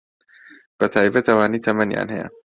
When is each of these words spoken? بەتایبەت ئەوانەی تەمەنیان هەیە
بەتایبەت 0.79 1.25
ئەوانەی 1.29 1.63
تەمەنیان 1.65 2.07
هەیە 2.15 2.27